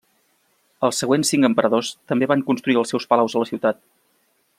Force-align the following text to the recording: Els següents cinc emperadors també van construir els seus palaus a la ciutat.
Els 0.87 1.01
següents 1.03 1.33
cinc 1.33 1.47
emperadors 1.49 1.91
també 2.13 2.29
van 2.31 2.45
construir 2.51 2.81
els 2.83 2.95
seus 2.95 3.07
palaus 3.13 3.37
a 3.37 3.43
la 3.45 3.51
ciutat. 3.51 3.83